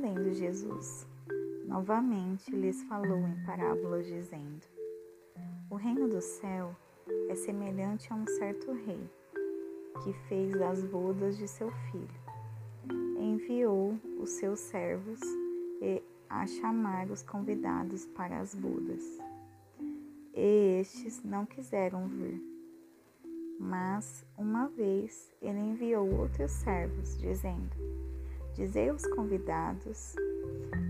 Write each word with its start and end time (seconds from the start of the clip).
Respondendo 0.00 0.32
Jesus, 0.32 1.06
novamente 1.66 2.50
lhes 2.50 2.82
falou 2.84 3.18
em 3.18 3.44
parábolas, 3.44 4.06
dizendo: 4.06 4.66
O 5.68 5.74
reino 5.74 6.08
do 6.08 6.22
céu 6.22 6.74
é 7.28 7.34
semelhante 7.34 8.10
a 8.10 8.16
um 8.16 8.26
certo 8.26 8.72
rei 8.72 9.10
que 10.02 10.14
fez 10.26 10.58
as 10.62 10.82
bodas 10.86 11.36
de 11.36 11.46
seu 11.46 11.70
filho. 11.70 12.08
Enviou 13.18 13.98
os 14.18 14.30
seus 14.30 14.58
servos 14.60 15.20
e 15.82 16.02
a 16.30 16.46
chamar 16.46 17.10
os 17.10 17.22
convidados 17.22 18.06
para 18.06 18.40
as 18.40 18.54
bodas. 18.54 19.04
E 20.32 20.80
estes 20.80 21.22
não 21.22 21.44
quiseram 21.44 22.08
vir. 22.08 22.40
Mas, 23.58 24.24
uma 24.38 24.66
vez, 24.68 25.30
ele 25.42 25.58
enviou 25.58 26.20
outros 26.20 26.52
servos, 26.52 27.18
dizendo: 27.18 27.68
Dizei 28.60 28.90
aos 28.90 29.06
convidados: 29.06 30.14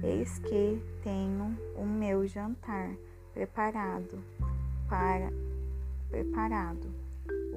Eis 0.00 0.38
que 0.38 0.80
tenho 1.02 1.58
o 1.74 1.84
meu 1.84 2.24
jantar 2.24 2.94
preparado 3.34 4.22
para 4.88 5.32
preparado. 6.08 6.88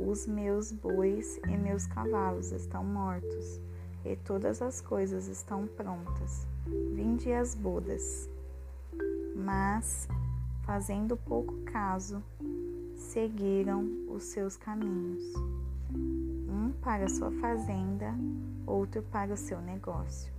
Os 0.04 0.26
meus 0.26 0.72
bois 0.72 1.40
e 1.48 1.56
meus 1.56 1.86
cavalos 1.86 2.52
estão 2.52 2.84
mortos, 2.84 3.62
e 4.04 4.16
todas 4.16 4.64
as 4.64 4.82
coisas 4.82 5.28
estão 5.28 5.68
prontas. 5.68 6.48
Vinde 6.66 7.32
as 7.32 7.54
bodas. 7.54 8.28
Mas, 9.36 10.08
fazendo 10.66 11.16
pouco 11.16 11.54
caso, 11.66 12.24
seguiram 12.96 13.88
os 14.10 14.24
seus 14.24 14.58
caminhos, 14.58 15.22
um 16.70 16.74
para 16.74 17.10
sua 17.10 17.32
fazenda, 17.32 18.14
outro 18.66 19.02
para 19.02 19.34
o 19.34 19.38
seu 19.38 19.60
negócio. 19.60 20.32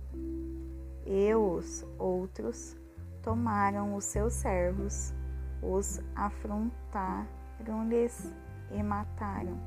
E 1.05 1.35
os 1.35 1.85
outros 1.99 2.75
tomaram 3.21 3.95
os 3.95 4.05
seus 4.05 4.33
servos, 4.33 5.13
os 5.61 5.99
afrontaram-lhes 6.15 8.33
e 8.71 8.81
mataram. 8.81 9.59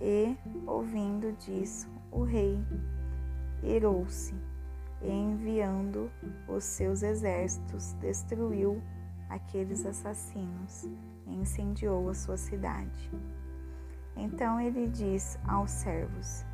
E, 0.00 0.34
ouvindo 0.66 1.32
disso, 1.32 1.86
o 2.10 2.22
rei 2.22 2.58
irou-se 3.62 4.34
e, 5.02 5.10
enviando 5.10 6.10
os 6.48 6.64
seus 6.64 7.02
exércitos, 7.02 7.92
destruiu 7.94 8.80
aqueles 9.28 9.84
assassinos 9.84 10.84
e 11.26 11.34
incendiou 11.34 12.08
a 12.08 12.14
sua 12.14 12.36
cidade. 12.36 13.10
Então 14.16 14.60
ele 14.60 14.88
diz 14.88 15.38
aos 15.46 15.70
servos: 15.70 16.44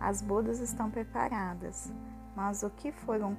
As 0.00 0.20
bodas 0.20 0.60
estão 0.60 0.90
preparadas, 0.90 1.92
mas, 2.34 2.62
o 2.62 2.70
que 2.70 2.90
foram, 2.90 3.36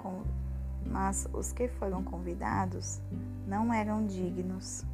mas 0.85 1.27
os 1.33 1.51
que 1.51 1.67
foram 1.67 2.03
convidados 2.03 3.01
não 3.47 3.73
eram 3.73 4.05
dignos. 4.05 4.85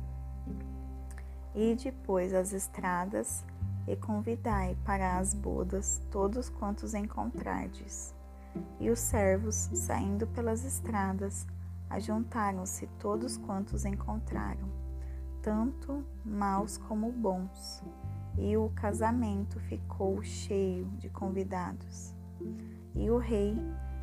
E 1.53 1.75
depois 1.75 2.33
as 2.33 2.53
estradas 2.53 3.43
e 3.87 3.95
convidai 3.95 4.77
para 4.85 5.17
as 5.17 5.33
bodas 5.33 6.01
todos 6.09 6.49
quantos 6.49 6.93
encontrardes. 6.93 8.13
E 8.79 8.89
os 8.89 8.99
servos, 8.99 9.69
saindo 9.73 10.27
pelas 10.27 10.63
estradas, 10.63 11.45
ajuntaram-se 11.89 12.87
todos 12.99 13.37
quantos 13.37 13.85
encontraram, 13.85 14.69
tanto 15.41 16.03
maus 16.23 16.77
como 16.77 17.11
bons, 17.11 17.83
e 18.37 18.57
o 18.57 18.69
casamento 18.69 19.59
ficou 19.61 20.21
cheio 20.23 20.85
de 20.97 21.09
convidados. 21.09 22.15
E 22.95 23.09
o 23.09 23.17
rei, 23.17 23.55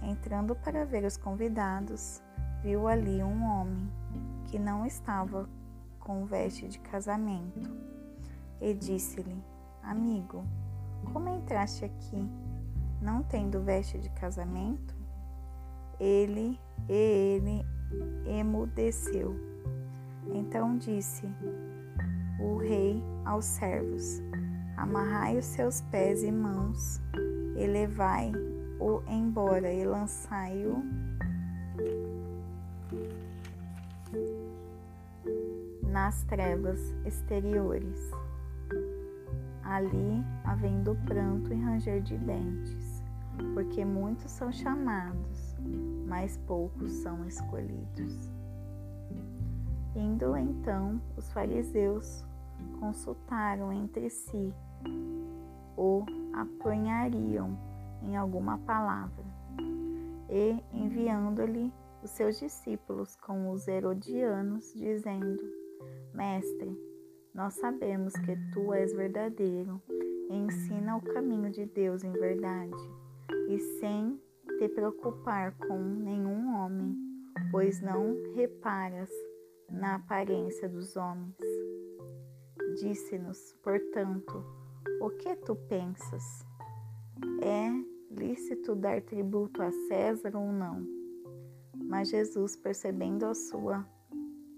entrando 0.03 0.55
para 0.55 0.85
ver 0.85 1.05
os 1.05 1.17
convidados, 1.17 2.23
viu 2.63 2.87
ali 2.87 3.23
um 3.23 3.45
homem 3.45 3.91
que 4.47 4.59
não 4.59 4.87
estava 4.87 5.49
com 5.99 6.25
veste 6.25 6.69
de 6.69 6.79
casamento, 6.79 7.71
e 8.61 8.75
disse-lhe: 8.75 9.43
Amigo, 9.83 10.45
como 11.13 11.29
entraste 11.29 11.85
aqui, 11.85 12.29
não 13.01 13.23
tendo 13.23 13.63
veste 13.63 13.99
de 13.99 14.11
casamento? 14.11 14.97
Ele 16.01 16.59
e 16.89 16.93
ele 16.93 17.67
emudeceu. 18.27 19.35
Então 20.33 20.77
disse 20.77 21.27
o 22.39 22.57
rei 22.57 23.03
aos 23.25 23.45
servos: 23.45 24.23
Amarrai 24.77 25.37
os 25.37 25.45
seus 25.45 25.81
pés 25.83 26.23
e 26.23 26.31
mãos, 26.31 27.01
e 27.57 27.67
levai-o 27.67 29.03
embora, 29.09 29.73
e 29.73 29.85
lançai-o 29.85 30.83
nas 35.83 36.23
trevas 36.25 36.81
exteriores. 37.05 37.99
Ali 39.65 40.25
havendo 40.45 40.95
pranto 41.05 41.53
e 41.53 41.61
ranger 41.61 42.01
de 42.01 42.17
dentes, 42.17 43.03
porque 43.53 43.85
muitos 43.85 44.31
são 44.31 44.51
chamados, 44.51 45.57
mas 46.07 46.39
poucos 46.47 46.93
são 46.93 47.27
escolhidos. 47.27 48.38
Indo 49.99 50.37
então, 50.37 51.03
os 51.17 51.29
fariseus 51.33 52.25
consultaram 52.79 53.73
entre 53.73 54.09
si 54.09 54.55
ou 55.77 56.07
apanhariam 56.33 57.59
em 58.05 58.17
alguma 58.17 58.59
palavra, 58.59 59.25
e 60.31 60.63
enviando-lhe 60.73 61.73
os 62.01 62.11
seus 62.11 62.39
discípulos 62.39 63.17
com 63.17 63.51
os 63.51 63.67
herodianos, 63.67 64.73
dizendo: 64.73 65.43
Mestre, 66.15 66.81
nós 67.35 67.55
sabemos 67.55 68.13
que 68.13 68.37
tu 68.53 68.73
és 68.73 68.93
verdadeiro 68.93 69.83
e 70.31 70.37
ensina 70.37 70.97
o 70.97 71.03
caminho 71.03 71.51
de 71.51 71.67
Deus 71.67 72.05
em 72.05 72.13
verdade, 72.13 72.89
e 73.49 73.59
sem 73.81 74.17
te 74.61 74.69
preocupar 74.69 75.57
com 75.59 75.77
nenhum 75.77 76.55
homem, 76.55 76.97
pois 77.51 77.81
não 77.81 78.17
reparas 78.37 79.11
na 79.71 79.97
aparência 79.97 80.69
dos 80.69 80.97
homens. 80.97 81.37
Disse-nos, 82.81 83.55
portanto, 83.63 84.45
o 85.01 85.11
que 85.11 85.35
tu 85.37 85.55
pensas? 85.55 86.47
É 87.43 87.69
lícito 88.11 88.75
dar 88.75 89.03
tributo 89.03 89.63
a 89.63 89.71
César 89.89 90.37
ou 90.37 90.53
não? 90.53 90.87
Mas 91.75 92.11
Jesus, 92.11 92.57
percebendo 92.57 93.27
a 93.27 93.35
sua 93.35 93.87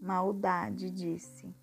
maldade, 0.02 0.90
disse: 0.90 1.54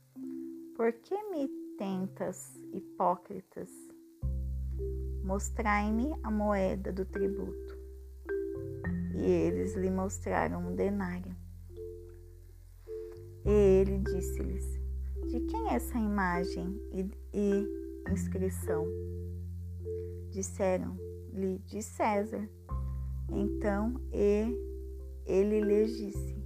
Por 0.76 0.94
que 0.94 1.16
me 1.30 1.48
tentas, 1.78 2.56
hipócritas? 2.74 3.70
Mostrai-me 5.24 6.14
a 6.24 6.32
moeda 6.32 6.92
do 6.92 7.06
tributo. 7.06 7.78
E 9.14 9.22
eles 9.22 9.76
lhe 9.76 9.92
mostraram 9.92 10.70
um 10.70 10.76
denário. 10.76 11.37
E 13.48 13.50
ele 13.50 14.00
disse-lhes: 14.00 14.80
De 15.30 15.40
quem 15.40 15.70
é 15.70 15.76
essa 15.76 15.98
imagem 15.98 16.80
e, 16.92 17.10
e 17.34 18.12
inscrição? 18.12 18.86
Disseram-lhe: 20.30 21.60
De 21.66 21.82
César. 21.82 22.48
Então 23.32 24.00
e 24.12 24.54
ele 25.26 25.62
lhes 25.62 25.98
disse: 25.98 26.44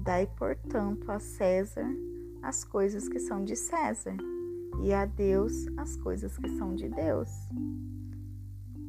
Dai, 0.00 0.26
portanto, 0.38 1.10
a 1.10 1.18
César 1.18 1.86
as 2.42 2.64
coisas 2.64 3.08
que 3.08 3.20
são 3.20 3.44
de 3.44 3.54
César, 3.54 4.16
e 4.82 4.92
a 4.92 5.06
Deus 5.06 5.52
as 5.76 5.96
coisas 5.96 6.36
que 6.36 6.48
são 6.58 6.74
de 6.74 6.88
Deus. 6.88 7.30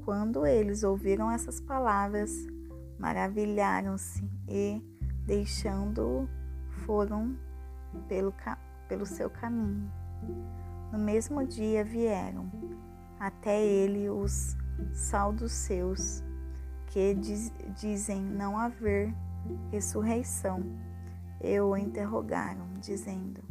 Quando 0.04 0.46
eles 0.46 0.84
ouviram 0.84 1.32
essas 1.32 1.62
palavras, 1.62 2.32
maravilharam-se 2.98 4.28
e, 4.50 4.82
deixando-o, 5.26 6.28
foram 6.86 7.38
pelo, 8.08 8.34
pelo 8.88 9.06
seu 9.06 9.30
caminho. 9.30 9.92
No 10.92 11.00
mesmo 11.00 11.46
dia 11.46 11.84
vieram 11.84 12.52
até 13.20 13.64
ele 13.64 14.10
os 14.10 14.56
seus 15.50 16.24
que 16.88 17.14
diz, 17.16 17.52
dizem 17.76 18.22
não 18.22 18.58
haver 18.58 19.14
ressurreição 19.72 20.64
e 21.42 21.60
o 21.60 21.76
interrogaram, 21.76 22.68
dizendo: 22.80 23.42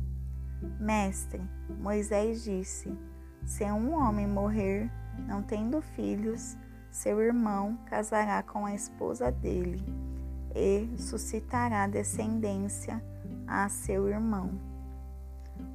Mestre, 0.78 1.42
Moisés 1.80 2.44
disse: 2.44 2.96
Se 3.44 3.64
um 3.64 3.94
homem 3.94 4.26
morrer, 4.26 4.90
não 5.26 5.42
tendo 5.42 5.82
filhos, 5.82 6.56
seu 6.90 7.20
irmão 7.20 7.78
casará 7.86 8.42
com 8.42 8.66
a 8.66 8.74
esposa 8.74 9.32
dele 9.32 9.82
e 10.54 10.88
suscitará 10.98 11.86
descendência 11.86 13.02
a 13.46 13.68
seu 13.68 14.08
irmão. 14.08 14.50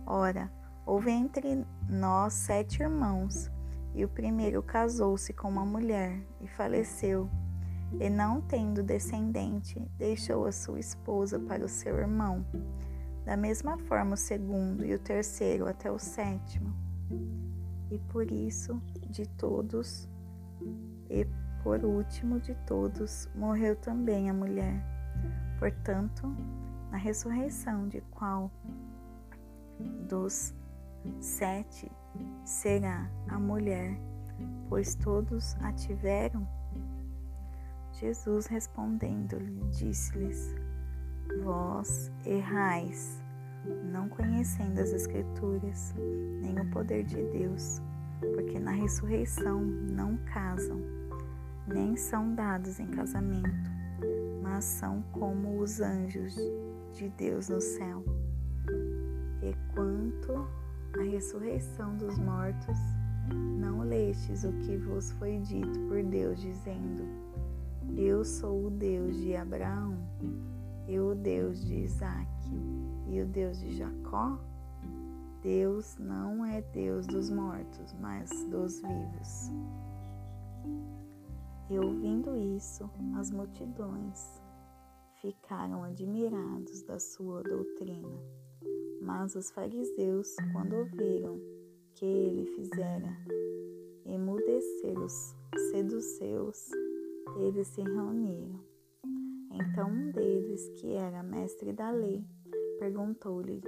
Ora, 0.05 0.51
houve 0.85 1.11
entre 1.11 1.65
nós 1.89 2.33
sete 2.33 2.81
irmãos, 2.81 3.51
e 3.93 4.05
o 4.05 4.09
primeiro 4.09 4.61
casou-se 4.61 5.33
com 5.33 5.49
uma 5.49 5.65
mulher 5.65 6.21
e 6.39 6.47
faleceu, 6.47 7.29
e 7.99 8.09
não 8.09 8.41
tendo 8.41 8.83
descendente, 8.83 9.79
deixou 9.97 10.45
a 10.45 10.51
sua 10.51 10.79
esposa 10.79 11.39
para 11.39 11.65
o 11.65 11.69
seu 11.69 11.97
irmão. 11.97 12.45
Da 13.25 13.35
mesma 13.35 13.77
forma, 13.77 14.13
o 14.13 14.17
segundo 14.17 14.85
e 14.85 14.93
o 14.93 14.99
terceiro 14.99 15.67
até 15.67 15.91
o 15.91 15.99
sétimo. 15.99 16.73
E 17.89 17.97
por 17.97 18.31
isso, 18.31 18.81
de 19.09 19.27
todos, 19.27 20.07
e 21.09 21.25
por 21.63 21.83
último 21.83 22.39
de 22.39 22.55
todos, 22.65 23.29
morreu 23.35 23.75
também 23.75 24.29
a 24.29 24.33
mulher. 24.33 24.81
Portanto, 25.59 26.35
na 26.91 26.97
ressurreição 26.97 27.87
de 27.87 28.01
qual 28.11 28.51
dos 30.07 30.53
sete 31.19 31.91
será 32.43 33.09
a 33.27 33.39
mulher, 33.39 33.97
pois 34.69 34.95
todos 34.95 35.55
a 35.61 35.71
tiveram? 35.73 36.47
Jesus 37.93 38.45
respondendo-lhe, 38.45 39.63
disse-lhes: 39.71 40.55
Vós 41.43 42.11
errais, 42.25 43.21
não 43.91 44.07
conhecendo 44.07 44.79
as 44.79 44.91
Escrituras, 44.91 45.93
nem 46.41 46.59
o 46.59 46.69
poder 46.69 47.03
de 47.03 47.23
Deus, 47.31 47.81
porque 48.35 48.59
na 48.59 48.71
ressurreição 48.71 49.61
não 49.61 50.17
casam, 50.33 50.79
nem 51.67 51.95
são 51.95 52.33
dados 52.33 52.79
em 52.79 52.87
casamento, 52.87 53.69
mas 54.41 54.63
são 54.63 55.01
como 55.11 55.59
os 55.59 55.81
anjos 55.81 56.37
de 56.97 57.09
Deus 57.09 57.47
no 57.47 57.61
céu. 57.61 58.03
E 59.43 59.53
quanto 59.73 60.33
à 60.99 61.03
ressurreição 61.03 61.95
dos 61.95 62.17
mortos, 62.17 62.77
não 63.59 63.81
lestes 63.83 64.43
o 64.43 64.51
que 64.53 64.77
vos 64.77 65.11
foi 65.11 65.37
dito 65.39 65.79
por 65.87 66.01
Deus, 66.03 66.41
dizendo: 66.41 67.03
eu 67.95 68.25
sou 68.25 68.65
o 68.65 68.69
Deus 68.71 69.15
de 69.17 69.35
Abraão, 69.35 69.97
e 70.87 70.99
o 70.99 71.13
Deus 71.13 71.63
de 71.65 71.75
Isaac 71.75 72.29
e 73.07 73.21
o 73.21 73.25
Deus 73.27 73.59
de 73.59 73.75
Jacó. 73.75 74.39
Deus 75.43 75.97
não 75.99 76.43
é 76.43 76.61
Deus 76.61 77.05
dos 77.05 77.29
mortos, 77.29 77.93
mas 77.99 78.29
dos 78.49 78.81
vivos. 78.81 79.51
E 81.69 81.77
ouvindo 81.77 82.35
isso, 82.35 82.89
as 83.15 83.29
multidões 83.29 84.41
ficaram 85.21 85.83
admirados 85.83 86.83
da 86.83 86.99
sua 86.99 87.41
doutrina. 87.43 88.19
Mas 89.01 89.35
os 89.35 89.49
fariseus, 89.51 90.35
quando 90.51 90.75
ouviram 90.75 91.39
que 91.95 92.05
ele 92.05 92.45
fizera 92.45 93.17
emudecer 94.05 94.97
os 94.99 95.35
seduceus, 95.71 96.69
eles 97.39 97.67
se 97.67 97.81
reuniram. 97.81 98.59
Então 99.51 99.89
um 99.89 100.11
deles, 100.11 100.69
que 100.79 100.93
era 100.93 101.23
mestre 101.23 101.73
da 101.73 101.89
lei, 101.91 102.23
perguntou-lhe, 102.79 103.61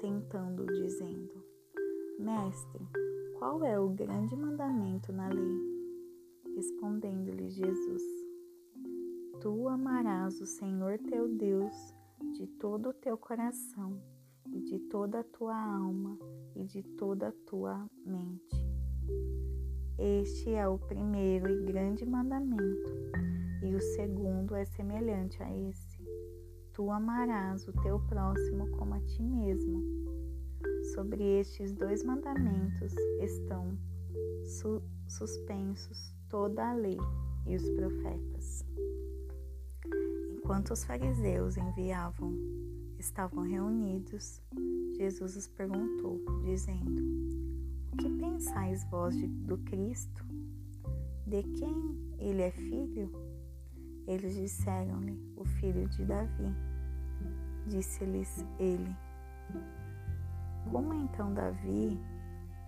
tentando, 0.00 0.66
dizendo: 0.66 1.44
Mestre, 2.18 2.86
qual 3.38 3.64
é 3.64 3.78
o 3.78 3.88
grande 3.88 4.36
mandamento 4.36 5.12
na 5.12 5.28
lei? 5.28 5.72
Respondendo-lhe 6.54 7.50
Jesus: 7.50 8.21
Tu 9.42 9.68
amarás 9.68 10.40
o 10.40 10.46
Senhor 10.46 11.00
teu 11.00 11.26
Deus 11.26 11.92
de 12.38 12.46
todo 12.46 12.90
o 12.90 12.92
teu 12.92 13.18
coração, 13.18 14.00
e 14.46 14.60
de 14.60 14.78
toda 14.78 15.18
a 15.18 15.24
tua 15.24 15.56
alma, 15.56 16.16
e 16.54 16.62
de 16.62 16.80
toda 16.96 17.26
a 17.26 17.32
tua 17.44 17.84
mente. 18.06 18.56
Este 19.98 20.50
é 20.50 20.68
o 20.68 20.78
primeiro 20.78 21.50
e 21.50 21.64
grande 21.64 22.06
mandamento, 22.06 22.88
e 23.64 23.74
o 23.74 23.80
segundo 23.80 24.54
é 24.54 24.64
semelhante 24.64 25.42
a 25.42 25.52
esse: 25.52 25.98
Tu 26.72 26.88
amarás 26.88 27.66
o 27.66 27.72
teu 27.82 27.98
próximo 27.98 28.70
como 28.78 28.94
a 28.94 29.00
ti 29.00 29.24
mesmo. 29.24 29.82
Sobre 30.94 31.40
estes 31.40 31.74
dois 31.74 32.04
mandamentos 32.04 32.94
estão 33.20 33.76
su 34.44 34.80
suspensos 35.08 36.14
toda 36.28 36.70
a 36.70 36.74
lei 36.74 36.98
e 37.44 37.56
os 37.56 37.68
profetas. 37.70 38.64
Enquanto 40.42 40.72
os 40.72 40.82
fariseus 40.82 41.56
enviavam, 41.56 42.34
estavam 42.98 43.44
reunidos, 43.44 44.42
Jesus 44.96 45.36
os 45.36 45.46
perguntou, 45.46 46.20
dizendo: 46.44 47.00
que 47.96 48.10
pensais 48.10 48.84
vós 48.90 49.16
de, 49.16 49.28
do 49.28 49.56
Cristo? 49.58 50.24
De 51.24 51.44
quem 51.44 51.96
ele 52.18 52.42
é 52.42 52.50
filho? 52.50 53.08
Eles 54.08 54.34
disseram-lhe, 54.34 55.16
o 55.36 55.44
filho 55.44 55.88
de 55.90 56.04
Davi. 56.04 56.52
Disse-lhes 57.68 58.44
ele: 58.58 58.96
Como 60.72 60.92
então 60.92 61.32
Davi, 61.32 62.00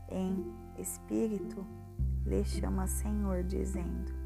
em 0.09 0.47
espírito, 0.79 1.67
lhe 2.25 2.45
chama 2.45 2.87
Senhor, 2.87 3.43
dizendo: 3.43 4.24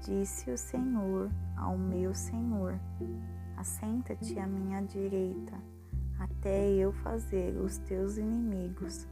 Disse 0.00 0.50
o 0.50 0.58
Senhor 0.58 1.30
ao 1.56 1.76
meu 1.76 2.14
Senhor: 2.14 2.78
Assenta-te 3.56 4.38
à 4.38 4.46
minha 4.46 4.80
direita, 4.80 5.54
até 6.18 6.70
eu 6.70 6.92
fazer 6.92 7.56
os 7.56 7.78
teus 7.78 8.16
inimigos 8.16 9.06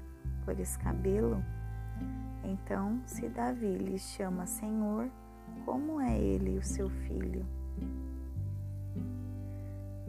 por 0.44 0.58
escabelo? 0.58 1.42
Então, 2.42 3.00
se 3.04 3.28
Davi 3.28 3.76
lhe 3.76 3.98
chama 3.98 4.46
Senhor, 4.46 5.10
como 5.64 6.00
é 6.00 6.18
ele 6.18 6.58
o 6.58 6.64
seu 6.64 6.88
filho? 6.88 7.46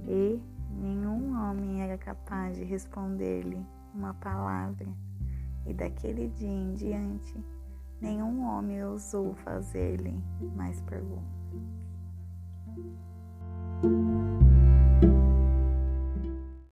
E 0.07 0.42
nenhum 0.72 1.38
homem 1.38 1.81
era 1.81 1.98
capaz 1.98 2.57
de 2.57 2.63
responder-lhe 2.63 3.63
uma 3.94 4.13
palavra, 4.16 4.88
e 5.68 5.74
daquele 5.74 6.30
dia 6.30 6.50
em 6.50 6.74
diante, 6.74 7.36
nenhum 8.01 8.44
homem 8.44 8.83
ousou 8.83 9.36
fazer-lhe 9.36 10.19
mais 10.56 10.81
perguntas. 10.81 11.42